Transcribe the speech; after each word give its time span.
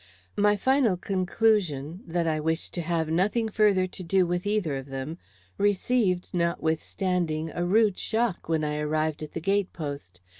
My 0.35 0.55
final 0.57 0.97
conclusion, 0.97 2.01
that 2.07 2.25
I 2.27 2.39
wished 2.39 2.73
to 2.73 2.81
have 2.81 3.09
nothing 3.11 3.49
further 3.49 3.85
to 3.85 4.01
do 4.01 4.25
with 4.25 4.47
either 4.47 4.75
of 4.77 4.87
them, 4.87 5.19
received, 5.59 6.31
notwithstanding, 6.33 7.51
a 7.51 7.63
rude 7.63 7.99
shock 7.99 8.49
when 8.49 8.63
I 8.63 8.77
arrived 8.77 9.21
at 9.21 9.33
the 9.33 9.41
gate 9.41 9.73
post. 9.73 10.19